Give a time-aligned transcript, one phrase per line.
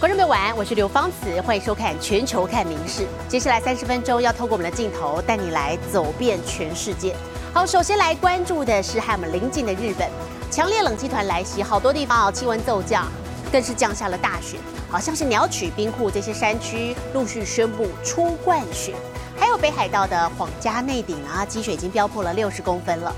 [0.00, 3.02] 观众朋友晚安，我是刘芳慈，欢迎收看《全球看名事》。
[3.26, 7.16] 接下来三十分钟要透过我们的镜头带你来走遍全世界。
[7.52, 10.08] 好，首先来关注的是和我们邻近的日本，
[10.52, 13.08] 强烈冷气团来袭，好多地方啊气温骤降，
[13.50, 14.56] 更是降下了大雪。
[14.88, 18.94] 好像是鸟取、冰库这些山区陆续宣布初冠雪，
[19.36, 23.12] 还有北海道的皇家内顶啊，积雪已经飙破了六十公分了。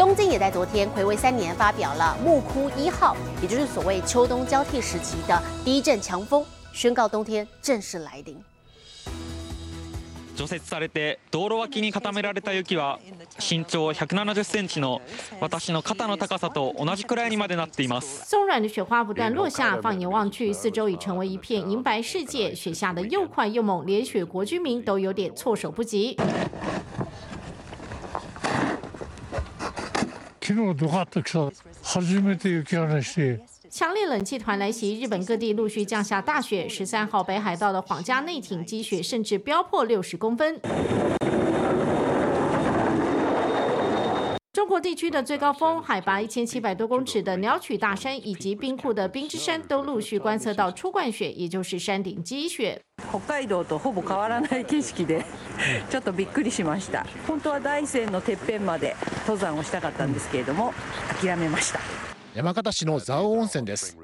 [0.00, 8.36] 东京也在昨天暌违三年发表了木窟一号，也就是所谓秋冬交替时期的第一阵强风，宣告冬天正式来临。
[10.36, 12.98] 除雪されて道路脇に固められた雪は
[13.38, 15.00] 身長170センチの
[15.40, 18.26] 私の肩の高さと同じくらいにまでなっています。
[18.26, 22.54] 松软的雪花不断落下，放眼望去，四周已成为一片银白世界。
[22.54, 26.18] 雪下的又快又猛，连雪国居民都有点措手不及。
[33.69, 36.67] 强烈冷气团来袭，日本各地陆续降下大雪。
[36.67, 40.59] 十三号北海道的皇家内町积雪甚至飙破六十公分。
[44.61, 52.79] 中国地区的最高峰，海拔一千七百多公尺的鸟取大山以及冰库的冰之山，都陆续观测到初冠雪，也就是山顶积雪。
[53.11, 55.25] 北海道とほぼ変わらない景色で、
[55.89, 57.07] ちょっとびっくりしました。
[57.27, 60.75] 本当は大山のてっぺんまで登山をしたかったんですけれども、
[61.19, 61.79] 諦めました。
[62.35, 63.97] 山形市の蔵王温泉です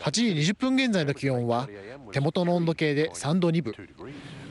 [0.00, 1.68] 8時20分現在の気温は
[2.12, 3.74] 手元の温度計で3度2分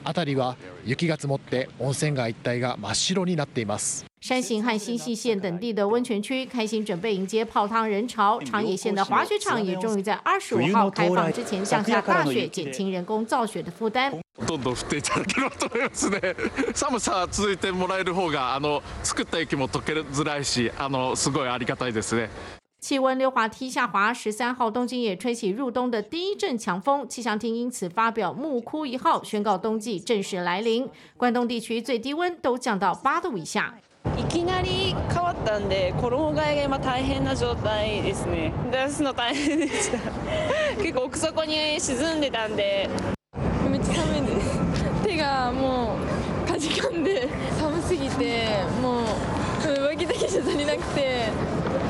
[0.05, 0.55] 辺りは
[0.85, 14.12] 雪が積もって温泉街一帯が真っ白になっています山形和新舄县等地的温泉区开心准备迎接泡汤人潮，长野县的滑雪场也终于在二十五号开放之前降下大雪，减轻人工造雪的负担。
[14.46, 16.20] どんどん降っていただければと思いますね。
[16.74, 22.28] 寒さ続いてもらえる方があの作った雪も溶けづらいし、あのすごいありがたいですね。
[22.78, 30.88] 气温溜滑梯下滑，十三号东京也吹起入冬的第一阵强风，气象厅因此发表木窟一号，宣告冬季正式来临。
[31.16, 33.74] 关东地区最低温都降到八度以下。
[34.17, 38.53] いきなり変わったんで衣替えが今大変な状態ですね。
[38.71, 39.97] 出すの大変でした。
[40.81, 42.89] 結構奥底に沈んでたんで。
[43.69, 44.59] めっちゃ寒いです。
[45.03, 45.95] 手がも
[46.45, 47.27] うかじかんで
[47.59, 48.47] 寒すぎて
[48.81, 49.03] もう
[49.87, 51.29] 上着だけじゃ足りなくて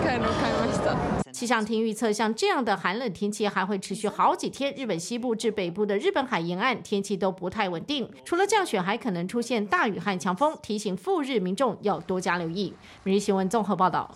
[0.03, 1.20] 帰るの買いました。
[1.41, 4.71] 气象厅预测，像这样的寒冷天气还会持续好几天。
[4.75, 12.71] 日本西部至北部的日本海沿岸天气都不太稳定，除了降雪，还可能出现大雨和强风，提醒赴日民众要多加留意。
[13.01, 14.15] 每日新闻综合报道：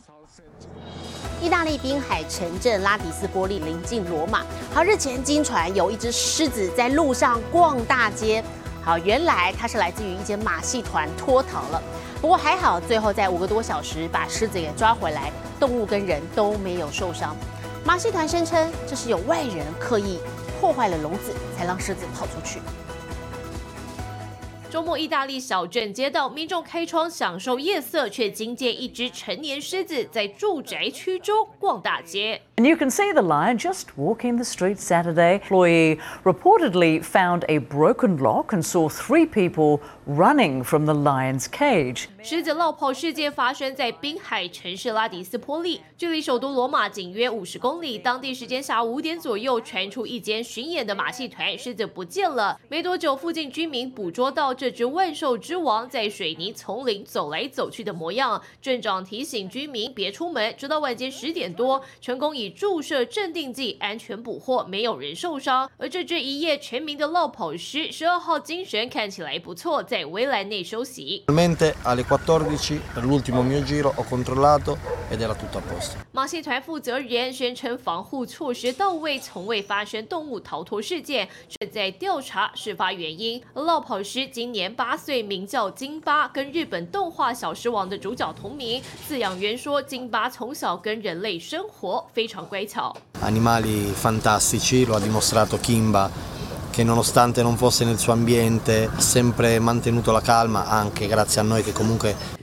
[1.41, 4.45] 意大利滨海城镇拉迪斯波利临近罗马。
[4.71, 8.43] 好，日前经传有一只狮子在路上逛大街。
[8.83, 11.81] 好，原来它是来自于一间马戏团脱逃了。
[12.25, 17.35] 不过还好，最后在五个多小时把狮子给抓回来，动物跟人都没有受伤。
[17.83, 20.19] 马戏团声称这是有外人刻意
[20.59, 22.59] 破坏了笼子，才让狮子跑出去。
[24.75, 32.41] 周末，意大利小镇街道，民众开窗享受夜色，却惊见一只成年狮子在住宅区中逛大街。
[32.57, 35.39] And you can see the lion just walking the streets Saturday.
[35.39, 42.07] Employee reportedly found a broken lock and saw three people running from the lion's cage.
[42.21, 47.97] 狮子落跑事件发生在滨海城市拉迪斯波利，距离首都罗马仅约五十公里。
[47.97, 52.59] 当地时间下午五点左右，传出一间巡演的马戏团狮子不见了。
[52.67, 58.41] 没多久，附近居民捕捉到这这只万兽之王在水泥丛林走来走去的模样。
[58.59, 65.69] 镇长提醒居民别出门，直到晚间十点多，成功以注射镇定剂安全捕获，没有人受伤。
[65.77, 71.25] 而这只一夜成名的落跑狮，十二号精神看起来不错，在围栏内休息。
[76.15, 81.27] 马戏团负责人宣称防护措施到位，从未发生动物逃脱事件，
[81.59, 83.43] 正在调查事发原因。
[83.53, 88.81] 落跑师今年八岁，名叫金巴，跟日本动画《小狮王》的主角同名。
[89.05, 92.95] 饲养员说，金巴从小跟人类生活，非常乖巧。
[93.21, 96.09] Animali fantastici, lo ha dimostrato Kimba.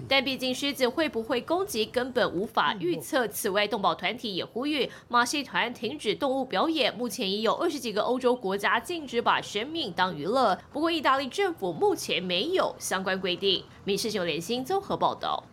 [0.08, 3.28] 但毕竟狮子会不会攻击根本无法预测。
[3.28, 6.94] 此外，动保团体也呼吁马戏团停止动物表演。
[6.96, 13.62] 目前已有二十几个欧洲国家禁止把生命当娱乐，不过意大利政府目前没有相关规定。
[13.84, 15.44] 民事新闻联新综合报道。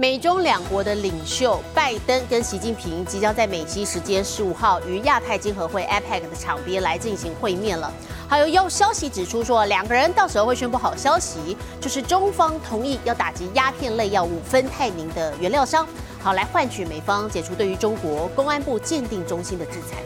[0.00, 7.92] 美中两国的领袖拜登跟习近平即将在美西时间十五号于亚太经合会 APEC 的场边来进行会面了。
[8.28, 15.84] 还有有消息指出说，两个人到时候会宣布好消息，就是中方同意要打击鸦片类药物芬太宁的原料商，
[16.20, 19.96] 好来换取美方解除对于中国公安部鉴定中心的制裁。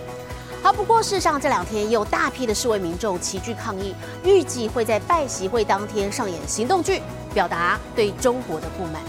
[0.62, 3.94] 好，不过事实上这两天也有大批的示威民众齐聚抗议，
[4.24, 7.02] 预计会在拜习会当天上演行动剧，
[7.34, 9.02] 表达对中国的不满。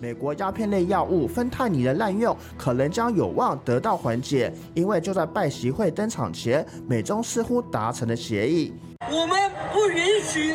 [0.00, 8.72] 美国鸦片类药物芬太尼的滥用可能将有望得到缓解，因为就在拜习会登场前，美中似乎达成了协议。
[9.10, 9.38] 我们
[9.70, 10.54] 不允许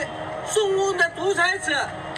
[0.54, 1.72] 中共的独裁者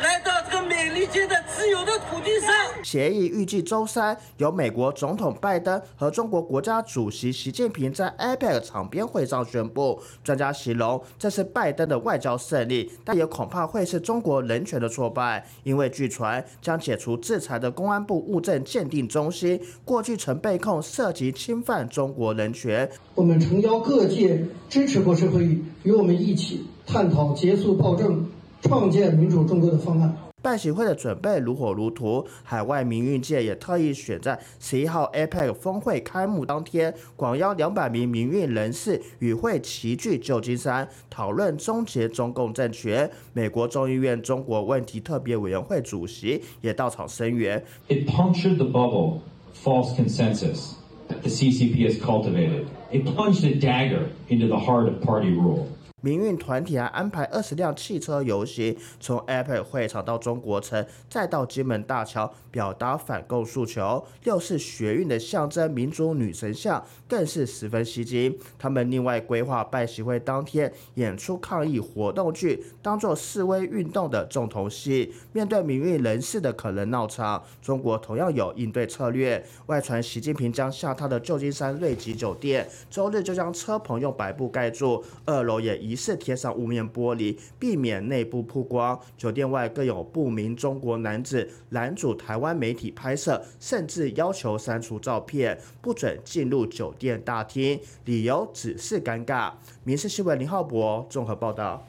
[0.04, 2.50] 来到这个美利坚的自由的土地上。
[2.84, 10.00] 协议预计周三由美国总统拜登和中国国家主席习近平在 APEC 场边会上宣布。
[10.24, 22.90] 专家形容这是拜登的外交胜利，但也恐怕会是中国人权的挫败，因为据传将解除制裁的公安部物证鉴定中心，过去曾被控涉及侵犯中国人权。
[23.16, 28.26] 我们诚邀各界支持国事会议，与我们一起探讨结束暴政、
[28.62, 30.18] 创建民主中国的方案。
[30.42, 43.10] 拜习会的准备如火如荼，海外民运界也特意选在十一号 APEC 峰会开幕当天，广邀两百名民运人士与会齐聚旧金山，讨论终结中共政权。
[43.34, 47.62] 美国众议院中国问题特别委员会主席也到场声援。
[47.90, 49.20] It punctured the bubble,
[49.54, 50.76] false consensus
[51.10, 52.68] that the CCP has cultivated.
[52.92, 55.66] It plunged a dagger into the heart of party rule.
[56.04, 64.06] 民运团体还安排二十辆汽车游行，从 Apple 会场到中国城，再到金门大桥，表达反共诉求。
[64.24, 68.38] 六是学运的象征民主女神像更是十分吸睛。
[68.60, 75.12] 他们另外规划拜习会当天演出抗议活动剧，当做示威运动的重头戏。
[75.34, 79.44] 面对民运人士的可能闹场，中国同样有应对策略。
[79.66, 89.00] 外传习近平将下榻的旧金山瑞吉酒店，周日就将车棚用白布盖住，二楼也疑似贴上雾面玻璃，避免内部曝光。
[89.18, 99.54] 酒店外更有不明中国男子拦阻台湾媒体拍摄，甚至要求删除照片，不准进入酒店大厅，理由只是尴尬。
[99.86, 101.88] 民事新闻林浩博综合报道。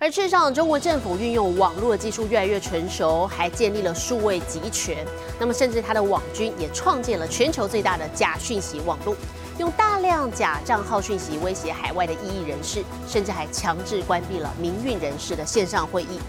[0.00, 5.06] 而事实上，中国政府运用网络技术越来越成熟，还建立了数位集权。
[5.38, 9.16] 那么，甚至它的网军也创建了全球最大的假讯息网络，
[9.58, 16.20] 用大量假账号讯息威胁海外的异议人士，甚至还强制关闭了民运人士的线上会议。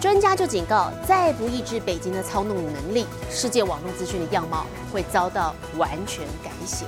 [0.00, 6.86] 专家就警告，再不抑制北京的操弄能力，世界网络资讯的样貌会遭到完全改写。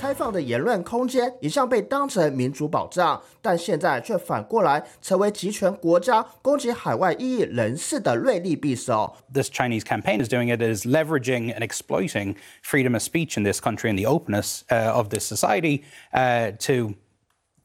[0.00, 9.16] 开放的言论空间一向被当成民主保障，但现在却反过来成为集权国家攻击海外异议人士的锐利匕首。
[9.32, 13.60] This Chinese campaign is doing it is leveraging and exploiting freedom of speech in this
[13.60, 15.82] country and the openness uh, of this society
[16.12, 16.94] uh, to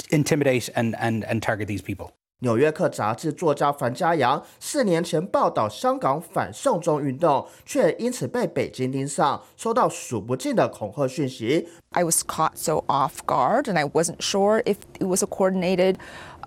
[0.10, 2.14] intimidate and, and, and target these people.
[2.41, 11.67] 纽约客杂志作家樊家阳四年前报道香港反送中运动，却因此被北京盯上，收到数不尽的恐吓讯息。
[11.93, 15.95] I was caught so off guard, and I wasn't sure if it was a coordinated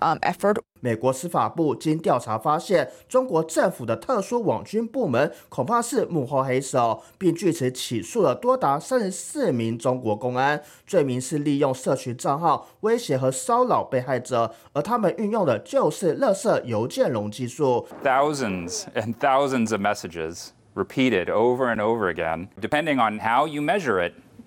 [0.00, 0.56] um, effort.
[0.82, 17.86] 美国司法部经调查发现，中国政府的特殊网军部门恐怕是幕后黑手，并据此起诉了多达三十四名中国公安，罪名是利用社群账号威胁和骚扰被害者，而他们运用的就是垃圾邮件龙技术。
[18.02, 22.48] thousands and thousands of messages repeated over and over again.
[22.58, 24.14] Depending on how you measure it,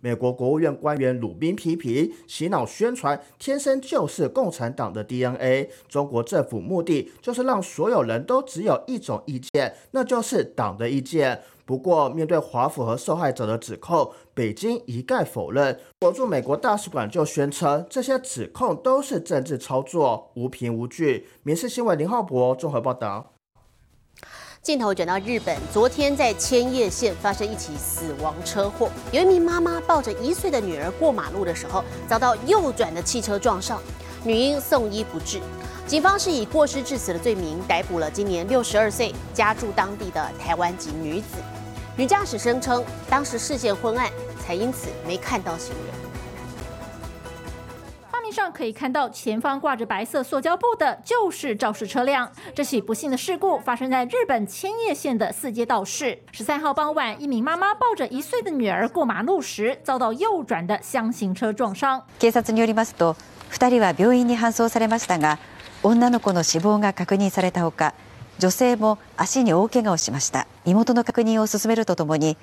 [0.00, 5.70] 美国国务院官员鲁宾批评洗脑宣传天生就是共产党的 DNA。
[5.88, 11.42] 中国政府目的就是让所有人都只有一种意见，那就是党的意见。
[11.64, 15.78] 不过，面对华府和受害者的指控，北京一概否认。
[16.00, 21.26] 国驻美国大使馆就宣称，这些指控都是政治操作，无凭无据。
[21.42, 23.37] 民事新闻林浩博综合报道。
[24.68, 33.80] 镜头转到日本，昨天在千叶县发生一起死亡车祸，有一名妈妈抱着一岁的女儿过马路的时候，遭到右转的汽车撞上，
[34.22, 35.40] 女婴送医不治。
[35.86, 41.38] 警方是以过失致死的罪名逮捕了今年六十二岁家住当地的台湾籍女子。
[41.96, 44.10] 女驾驶声称，当时视线昏暗，
[44.44, 46.07] 才因此没看到行人。
[48.27, 52.31] 画面上可以看到，前方挂着白色塑胶布的，就是肇事车辆。
[52.55, 56.17] 这起不幸的事故发生在日本千叶县的四街道市。
[56.31, 62.03] 十三号傍晚，一名妈妈抱着一岁的女儿过马路时，遭到右转的厢型车撞伤。
[62.19, 63.15] 警察によりますと、
[63.51, 65.39] 2人は病院に搬送されましたが、
[65.83, 67.93] 女の子の死亡が確認されたほか
[68.39, 72.37] 女性も足に大怪我をしました身元の確認を進めるとともに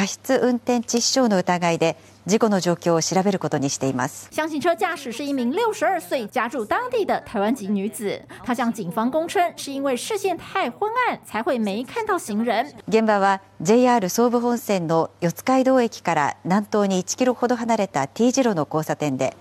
[0.00, 12.72] 過失運転致死傷の疑いで事故の状況を調べることにしています厢型车驾驶是一名六十二岁家住当地的台湾籍女子，她向警方供称，是因为视线太昏暗才会没看到行人。
[12.88, 19.36] 現場は JR 総武本線の四街道駅から南東に1キロほど離れた T 字路の交差点で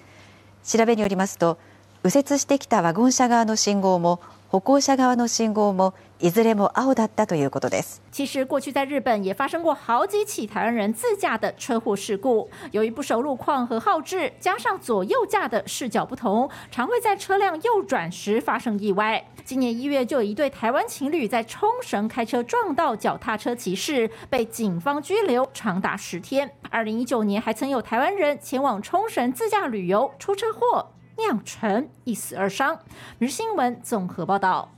[0.66, 1.58] 調べによりますと
[2.04, 4.20] 右折してきたワゴン車側の信号も
[4.51, 8.01] 歩行者側の信号もいずれも青だったということです。
[8.13, 19.25] 其实过去在日本也发生过好几起台湾人自驾的车祸事故，由于不熟路况和后置，加上左右驾的视角不同，常会在车辆右转时发生意外。
[19.45, 26.51] 今年一月就有一对台湾情侣在冲绳开车撞到脚踏车骑士，被警方拘留长达十天。
[26.71, 30.93] 二零一九年还曾有台湾人前往冲绳自驾旅游出车祸。
[31.20, 32.80] 酿成一死二伤。
[33.20, 34.70] 日新闻综合报道。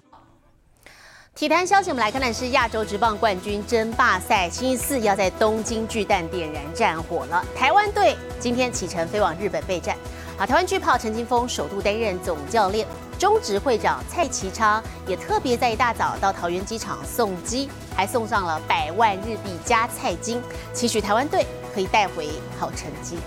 [1.33, 7.45] 体坛消息，我们来看的是亚洲职棒冠军争霸赛，星期四要在东京巨蛋点燃战火了。
[7.55, 9.95] 台湾队今天启程飞往日本备战。
[10.38, 12.86] 啊，台湾巨炮陈金峰首度担任总教练，
[13.17, 20.41] 中职会长蔡其昌也特别在一大早到桃园机场送机，还送上了百万日币加菜金，
[20.74, 22.27] 期许台湾队可以带回
[22.60, 23.17] 好成绩。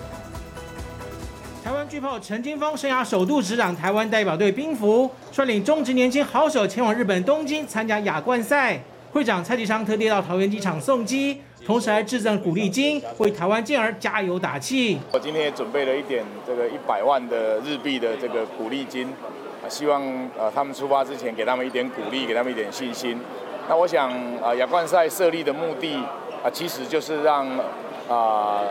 [1.65, 8.79] 台湾巨炮陈金峰生涯首度执掌台湾代表队兵符，率领中职年轻好手前往日本东京参加亚冠赛。
[9.11, 14.99] 会长蔡继昌特地到桃园机场送机，同时还致赠鼓励金，为台湾健儿加油打气。
[15.11, 19.07] 我今天也准备了一点这个一百万的日币的这个鼓励金，
[19.63, 20.03] 啊，希望
[20.37, 23.19] 呃他们出发之前给他们一点鼓励，给他们一点信心。
[23.67, 25.95] 那我想啊，亚冠赛设立的目的
[26.43, 27.47] 啊，其实就是让
[28.07, 28.61] 啊。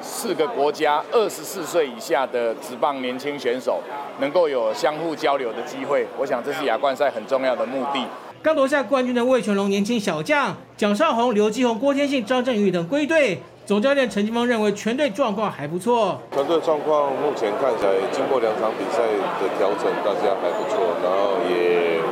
[0.00, 3.80] 四个国家二十四岁以下的职棒年轻选手
[4.20, 8.04] 能够有相互交流的机会，我想这是亚冠赛很重要的目的。
[8.42, 13.40] 刚夺下冠军的魏全龙年轻小将蒋少红、刘继红、郭天信、张振宇等归队，
[13.70, 16.18] 总教练陈金峰认为全队状况还不错。
[16.34, 22.02] 团队状况目前看起来，经过两场比赛的调整，大家还不错，然后也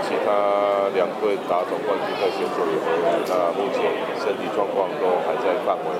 [0.00, 2.80] 其他两队打总冠军的选手也，
[3.28, 3.92] 那目前
[4.24, 5.92] 身体状况都还在范围。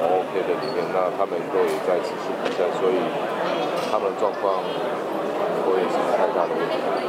[0.00, 2.96] OK 的里面，那他们都也在持续比赛，所以
[3.92, 4.64] 他们状况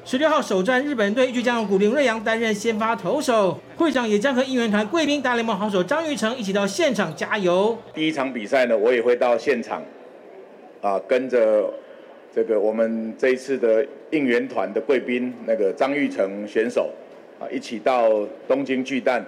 [0.03, 7.75] 十六号首战日本队预计将由古林瑞阳担任先发投手，会长也将和应援团贵宾大联盟好手张玉成一起到现场加油。
[7.93, 9.81] 第一场比赛呢，我也会到现场，
[10.81, 11.67] 啊，跟着
[12.33, 16.91] 这个我们这一次的应援团的贵宾那个张玉成选手，
[17.39, 18.11] 啊，一起到
[18.47, 19.25] 东京巨蛋，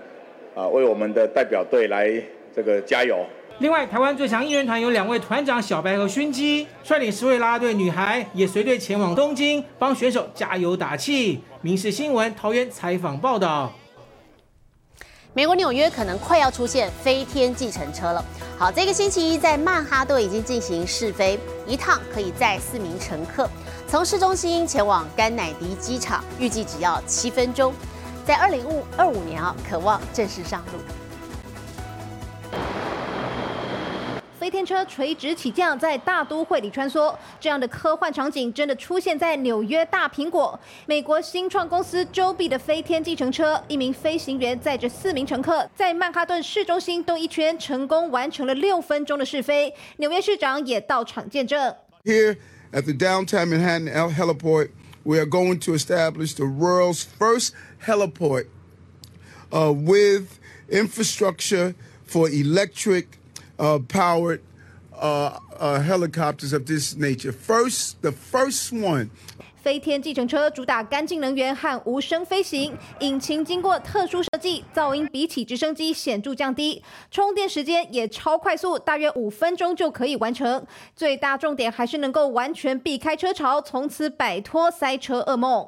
[0.53, 2.13] 啊，为我们的代表队来
[2.55, 3.25] 这个加油。
[3.59, 11.41] 另外，台湾最强应援团有两位团长小白和勋基，率领十位啦啦队女孩也随队前往东京，帮选手加油打气。
[11.61, 13.71] 民事新闻桃园采访报道。
[15.33, 18.23] 美国纽约可能快要出现飞天计程车了。
[18.59, 23.49] 好，这个星期一在曼哈顿已经进行试飞，一趟可以载四名乘客，
[23.87, 27.73] 从市中心前往甘乃迪机场，预计只要七分钟，
[28.23, 31.06] 在二零五二五年啊，渴望正式上路。
[34.47, 40.57] 飞天车垂直起降，在大都会里穿梭，这样的科幻场景真的出现在纽约大苹果。
[40.85, 49.73] 美国新创公司 Joby 的飞天计程车，一名飞行员载着四名乘客，在曼哈顿市中心兜一圈，成功完成了六分钟的试飞。
[49.97, 51.75] 纽约市长也到场见证。
[52.05, 52.37] Here
[52.71, 54.69] at the downtown Manhattan heliport,
[55.03, 57.51] we are going to establish the world's first
[57.85, 58.45] heliport
[59.51, 60.39] uh, with
[60.69, 61.75] infrastructure
[62.05, 63.07] for electric
[63.57, 64.39] uh, powered
[64.93, 67.31] uh, uh, helicopters of this nature.
[67.31, 69.09] First, the first one.
[69.55, 80.65] 飞天计程车主打干净能源和无声飞行，引擎经过特殊设计，噪音比起直升机显著降低，充电时间也超快速，大约五分钟就可以完成。
[80.95, 85.67] 最大重点还是能够完全避开车潮，从此摆脱塞车噩梦。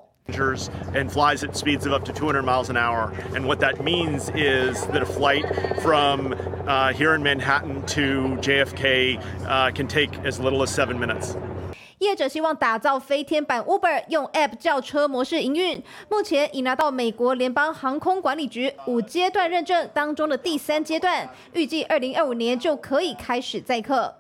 [0.95, 3.12] and flies at speeds of up to 200 miles an hour.
[3.35, 5.45] And what that means is that a flight
[5.83, 6.35] from
[6.67, 11.37] uh, here in Manhattan to JFK uh, can take as little as seven minutes.
[11.99, 15.83] 业者希望打造飞天版 Uber，用 App 叫车模式营运。
[16.11, 24.14] 目前已拿到美国联邦航空管理局五阶段认证当中的第三阶段，预计二零二五年就可以开始载客。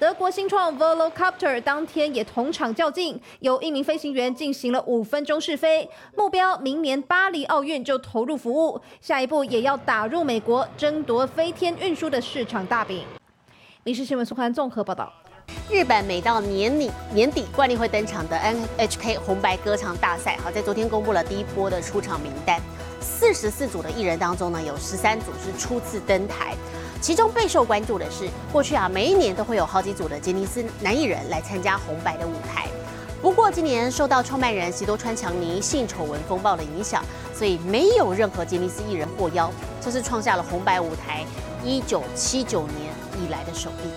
[0.00, 13.04] 德国新创 Volocopter 当天也同场较劲，由一名飞行员进行了五分钟试飞，目标明年巴黎奥运就投入服务，下一步也要打入美国，争夺飞天运输的市场大饼。
[13.84, 15.12] 民事新闻苏涵综合报道。
[15.68, 18.38] 日本每到年底年底惯例会登场的
[18.78, 22.58] NHK 红白歌唱大赛，好在昨天公布了第一波的出场名单。
[23.02, 26.54] 四十四组的艺人当中呢，有十三组是初次登台，
[27.00, 32.68] 其中备受关注的是，过去啊每一年都会有好几组的杰尼斯男艺人来参加红白的舞台。
[33.22, 37.02] 不过今年受到创办人西多川强尼性丑闻风暴的影响，
[37.34, 41.24] 所以没有任何杰尼斯艺人获邀，这是创下了红白舞台
[41.64, 42.92] 一九七九年
[43.22, 43.90] 以来的首例。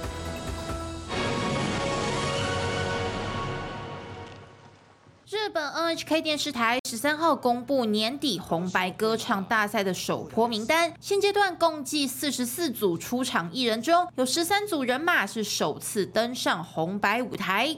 [5.53, 17.77] 本 NHK 电视台十三号公布年底红白歌唱大赛的首波名单，现阶段共计四十四组出场艺人中，有十三组人马是首次登上红白舞台。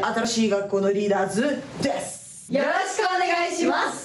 [0.00, 2.52] 新しい学校のリーダーズです。
[2.52, 3.95] よろしくお願いします。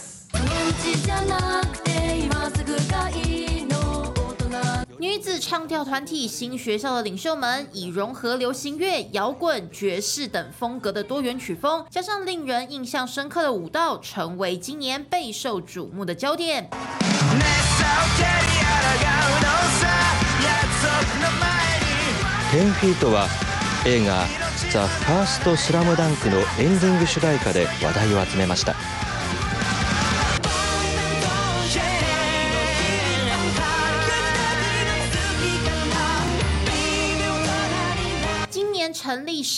[5.51, 16.69] 唱跳团体新学校的领袖们，以融合流行乐、摇滚、爵士等风格的多元曲风，加上令人印象深刻的舞蹈，成为今年备受瞩目的焦点。
[22.51, 23.27] 10フィートは
[23.85, 24.25] 映画「
[24.71, 28.75] ザ・ファーストスラムダンクのエンディング主題歌で話題を集めました。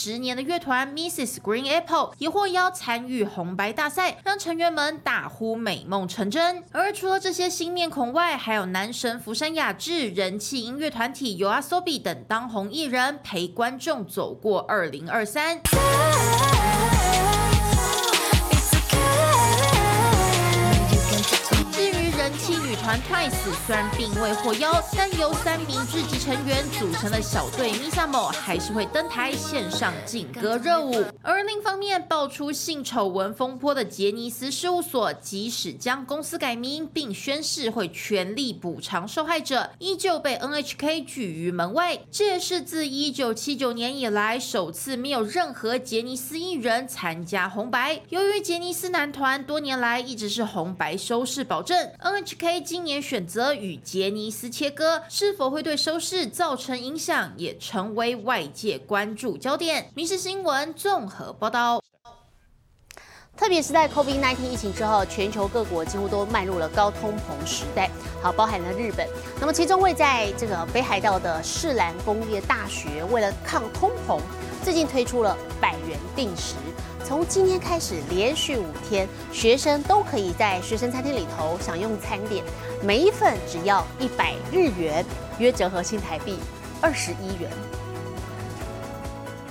[0.05, 1.37] 十年的乐团 Mrs.
[1.37, 6.63] Green Apple 也获邀参与红白大赛，让成员们大呼美梦成真。
[6.73, 15.63] 而除了这些新面孔外，还有男神福山雅治、人气音乐团体 YOASOBI 等当红艺人陪观众走过二零二三。
[22.85, 23.33] 团 Twice
[23.67, 31.03] 虽然并未获邀，但由三名至极成员组成的小队 Misamo 还是会登台线上劲歌热舞。
[31.23, 41.99] 而另一方面，爆出性丑闻风波的杰尼斯事务所，即使将公司改名并宣誓会全力补偿受害者，依旧被 NHK 拒于门外。
[42.11, 48.03] 这也是自1979年以来首次没有任何杰尼斯艺人参加红白。
[48.11, 52.74] 由于杰尼斯男团多年来一直是红白收视保证，NHK。
[52.75, 59.93] 今年选择与杰尼斯切割，是否会对收视造成影响，也成为外界关注焦点。
[59.95, 61.81] 民事新闻综合报道。
[63.37, 67.89] 特别是在 COVID-19 疫情之后，全球各国几乎都迈入了高通膨时代，
[68.21, 69.09] 好，包含了日本。
[69.39, 74.21] 那么，其中位在这个北海道的世兰工业大学，为了抗通膨，
[74.65, 76.57] 最近推出了百元定时。
[77.05, 82.43] 从今天开始，连续五天，学生都可以在学生餐厅里头享用餐点，
[82.83, 85.05] 每一份只要一百日元，
[85.39, 86.39] 约折合新台币
[86.81, 87.51] 二十一元。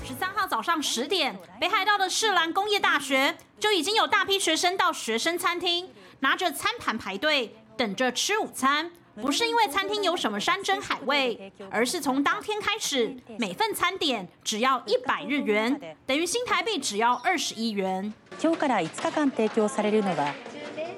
[0.03, 5.87] 十三号早上十点，北海道的世兰工业大学就已经有大批学生到学生餐厅，
[6.21, 8.91] 拿着餐盘排队，等着吃午餐。
[9.20, 18.12] 不是因为餐厅有什么山珍海味，而是从当天开始，每份餐点只要一百日元，等于新台币只要二十一元。
[18.38, 20.32] 今日から5日間提供されるのは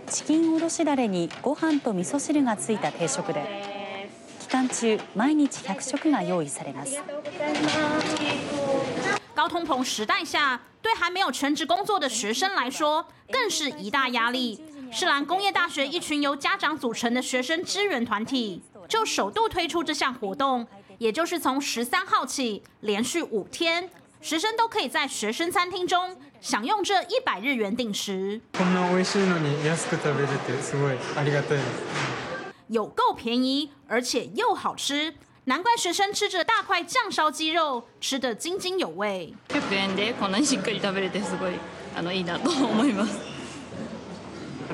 [0.06, 3.42] チキンおろしだれにご飯と味噌汁がついた定食で、
[4.40, 7.00] 期間中毎日100食が用意されます。
[9.34, 14.60] 高通膨时代下，对还没有全职工作的学生来说，更是一大压力。
[14.91, 20.65] 世兰工业大学一群由家长组成的学生支援团体，就首度推出这项活动，
[20.97, 23.89] 也就是从十三号起，连续五天，
[24.21, 28.39] 学生都可以在学生餐厅中享用这一百日元定时。
[32.67, 35.13] 有够便宜，而且又好吃，
[35.45, 39.35] 难怪学生吃着大块酱烧鸡肉，吃得津津有味。
[42.93, 43.07] ま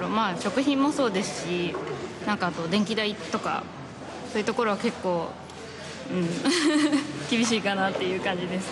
[0.07, 1.75] あ食品もそうですし
[2.25, 3.63] なんかあと電気代とか
[4.31, 5.29] そういうところは結構、
[6.11, 6.27] うん、
[7.29, 8.69] 厳しいかなっていう感じです。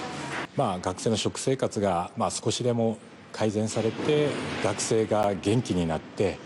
[0.55, 2.97] まあ学生の食生活がまあ少しでも
[3.31, 4.29] 改善されて
[4.63, 6.37] 学生が元気になって、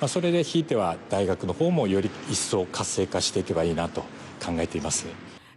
[0.00, 4.02] まあ、それでひいては大学の方もより一層活性化していけばいいなと
[4.44, 5.06] 考えています。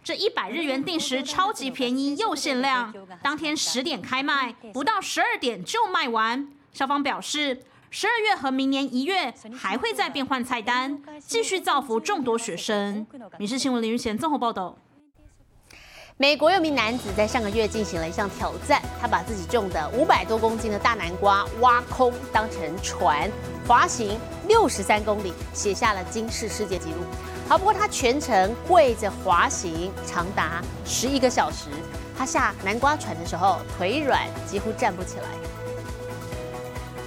[0.02, 6.48] 这一百日元定时超级便宜又限量，当天十点开卖，不到十二点就卖完。
[6.72, 7.60] 校方表示。
[7.92, 13.04] 十二月和明年一月还会再变换菜单，继续造福众多学生。
[13.36, 14.76] 民事新闻林玉贤综合报道。
[16.16, 23.28] 美国有名男子在上个月进行了一项挑战，他把自己种的五百多公斤的大南瓜挖空，当成船
[23.66, 26.98] 滑行六十三公里，写下了惊世世界纪录。
[27.48, 31.66] 好，不过他全程跪着滑行，长达十一个小时。
[32.16, 35.24] 他下南瓜船的时候腿软，几乎站不起来。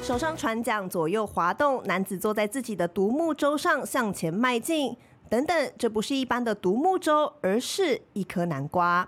[0.04, 4.98] 手上船桨左右滑动，男子坐在自己的独木舟上向前迈进。
[5.30, 9.08] 等等，这不是一般的独木舟，而是一颗南瓜。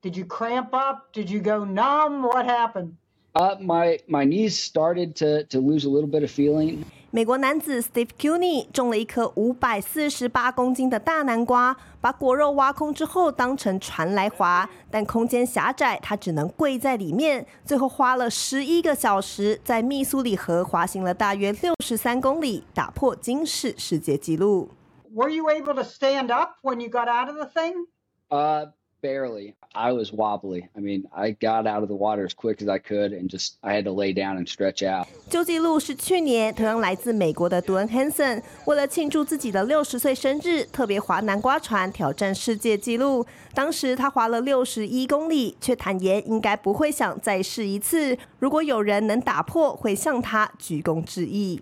[0.00, 1.12] Did you cramp up?
[1.12, 2.22] Did you go numb?
[2.22, 2.92] What happened?
[3.32, 6.84] Uh, my my knees started to to lose a little bit of feeling.
[7.10, 17.46] 美国男子 Steve Cuny 种了一颗五百四十八公斤的大南瓜，把果肉挖空之后当成船来划，但空间狭窄，他只能跪在里面。
[17.64, 24.68] 最后花了十一个小时，在密苏里河滑行了大约六十三公里，打破金氏世界纪录。
[25.14, 27.86] Were you able to stand up when you got out of the thing?
[28.28, 29.54] Uh, barely.
[29.74, 30.68] I was wobbly.
[30.76, 33.58] I mean, I got out of the water as quick as I could and just
[33.62, 35.06] I had to lay down and stretch out.
[35.28, 43.26] 旧纪录是去年同样来自美国的 d w a n Hanson，为了庆祝自己的六十岁生日，特别划南瓜船挑战世界纪录。
[43.54, 48.16] 当时他划了六十一公里，却坦言应该不会想再试一次。
[48.38, 51.60] 如果有人能打破，会向他鞠躬致意。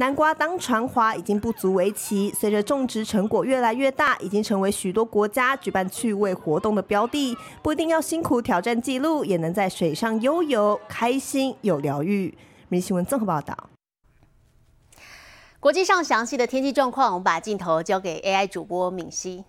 [0.00, 7.36] 南瓜当船滑已经不足为奇，随着种植成果越来越大，已经成为许多国家举办趣味活动的标的。
[7.62, 12.34] 不一定要辛苦挑战纪录，也能在水上悠游，开心有疗愈。
[12.70, 13.68] 明新闻综合报道。
[15.60, 19.44] 国际上详细的天气状况，我们把镜头交给 AI 主播敏熙。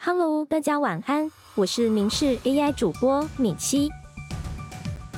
[0.00, 3.90] Hello，大家晚安，我是明视 AI 主播敏熙。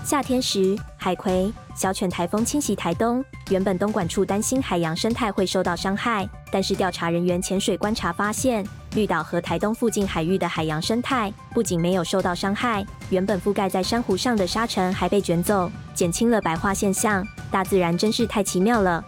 [0.02, 1.52] 夏天时，海葵。
[1.74, 17.22] 小犬台风侵袭台东，原本东莞处担心海洋生态会受到伤害，但是调查人员潜水观察发现，绿岛和台东附近海域的海洋生态不仅没有受到伤害，原本覆盖在珊瑚上的沙尘还被卷走，减轻了白化现象。
[17.50, 19.04] 大自然真是太奇妙了。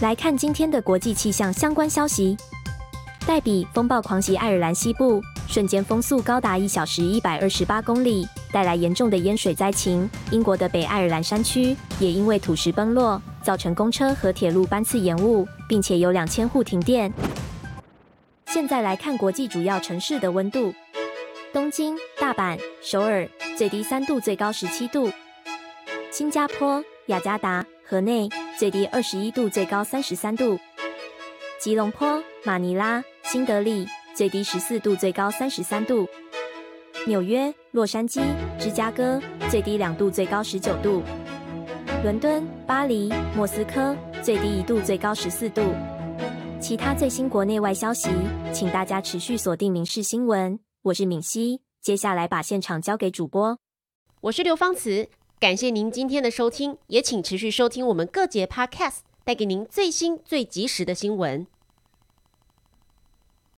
[0.00, 2.36] 来看今天的国际气象相关消息：
[3.24, 5.22] 黛比风暴狂袭爱尔兰西部。
[5.46, 10.08] 瞬间风速高达一小时一百二十八公里，带来严重的淹水灾情。
[10.30, 17.12] 英国的北爱尔兰山区也因为土石崩落，造成公车和铁路班次延误，并且有两千户停电。
[18.46, 20.72] 现在来看国际主要城市的温度：
[21.52, 25.10] 东京、大阪、首尔，最低三度，最高十七度；
[26.12, 30.56] 新加坡、雅加达、河内，最低二十一度，最高三十三度；
[31.58, 33.88] 吉隆坡、马尼拉、新德里。
[34.14, 36.08] 最低十四度，最高三十三度。
[37.06, 38.22] 纽约、洛杉矶、
[38.58, 41.02] 芝加哥，最低两度，最高十九度。
[42.02, 45.60] 伦敦、巴黎、莫斯科，最低一度，最高十四度。
[46.58, 48.08] 其他最新国内外消息，
[48.54, 50.54] 请大家持续锁定《民事新闻》。
[50.80, 53.58] 我是敏熙，接下来把现场交给主播。
[54.22, 55.06] 我是刘芳慈，
[55.38, 61.46] 感谢您今天的收听，也请持续收听我们各节 Podcast，带给您最新最及时的新闻。